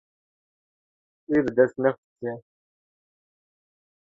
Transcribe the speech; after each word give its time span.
Wî 1.29 1.39
bi 1.45 1.51
dest 1.57 1.75
nexistiye. 1.83 2.35